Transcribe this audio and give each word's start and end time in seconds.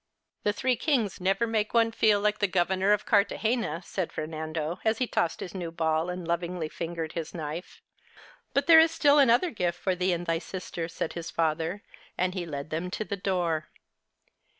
"The 0.45 0.51
Three 0.51 0.75
Kings 0.75 1.21
never 1.21 1.45
make 1.45 1.75
one 1.75 1.91
feel 1.91 2.19
like 2.19 2.39
the 2.39 2.47
governor 2.47 2.91
of 2.91 3.05
Cartagena/" 3.05 3.83
said 3.85 4.11
Fernando, 4.11 4.79
as 4.83 4.97
he 4.97 5.05
tossed 5.05 5.41
his 5.41 5.53
new 5.53 5.69
ball 5.69 6.09
and 6.09 6.27
lovingly 6.27 6.69
fingered 6.69 7.11
his 7.13 7.35
knife." 7.35 7.83
But 8.55 8.65
there 8.65 8.79
is 8.79 8.89
still 8.89 9.19
another 9.19 9.51
gift 9.51 9.77
for 9.79 9.93
thee 9.93 10.11
and 10.11 10.25
thy 10.25 10.39
sister," 10.39 10.87
said 10.87 11.13
his 11.13 11.29
father, 11.29 11.83
and 12.17 12.33
he 12.33 12.47
led 12.47 12.71
them 12.71 12.89
to 12.89 13.05
the 13.05 13.15
door. 13.15 13.69